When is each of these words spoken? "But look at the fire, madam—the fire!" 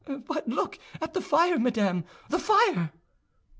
"But 0.05 0.47
look 0.49 0.79
at 0.99 1.13
the 1.13 1.21
fire, 1.21 1.59
madam—the 1.59 2.39
fire!" 2.39 2.91